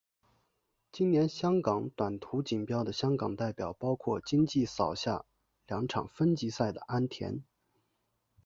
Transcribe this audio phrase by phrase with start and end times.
[0.91, 5.25] 今年香港短途锦标的香港代表包括今季扫下
[5.67, 7.43] 两场分级赛的安畋。